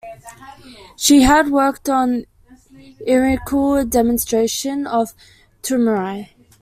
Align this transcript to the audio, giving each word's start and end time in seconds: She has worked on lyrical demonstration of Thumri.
She 0.95 1.21
has 1.21 1.51
worked 1.51 1.87
on 1.87 2.25
lyrical 3.05 3.85
demonstration 3.85 4.87
of 4.87 5.13
Thumri. 5.61 6.29